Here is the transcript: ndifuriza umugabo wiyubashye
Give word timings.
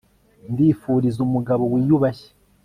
ndifuriza 0.51 1.19
umugabo 1.27 1.63
wiyubashye 1.73 2.29